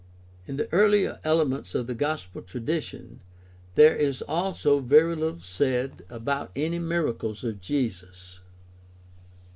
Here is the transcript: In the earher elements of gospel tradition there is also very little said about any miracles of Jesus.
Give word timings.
In 0.47 0.57
the 0.57 0.65
earher 0.73 1.19
elements 1.23 1.75
of 1.75 1.95
gospel 1.97 2.41
tradition 2.41 3.19
there 3.75 3.95
is 3.95 4.23
also 4.23 4.79
very 4.79 5.15
little 5.15 5.39
said 5.39 6.03
about 6.09 6.49
any 6.55 6.79
miracles 6.79 7.43
of 7.43 7.61
Jesus. 7.61 8.39